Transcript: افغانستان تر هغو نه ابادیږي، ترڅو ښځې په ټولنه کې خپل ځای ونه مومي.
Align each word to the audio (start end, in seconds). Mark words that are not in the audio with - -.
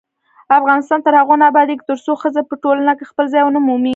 افغانستان 0.59 0.99
تر 1.05 1.13
هغو 1.19 1.35
نه 1.41 1.45
ابادیږي، 1.51 1.83
ترڅو 1.89 2.13
ښځې 2.21 2.41
په 2.49 2.55
ټولنه 2.63 2.91
کې 2.97 3.09
خپل 3.11 3.25
ځای 3.33 3.41
ونه 3.43 3.59
مومي. 3.67 3.89